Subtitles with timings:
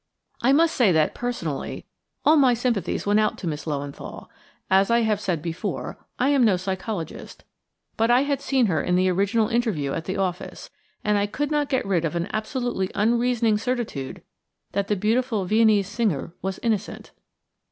[0.41, 1.85] I must say that, personally,
[2.25, 4.29] all my sympathies went out to Miss Löwenthal.
[4.67, 7.43] As I have said before, I am no psychologist,
[7.97, 10.71] but I had seen her in the original interview at the office,
[11.03, 14.23] and I could not get rid of an absolutely unreasoning certitude
[14.71, 17.11] that the beautiful Viennese singer was innocent.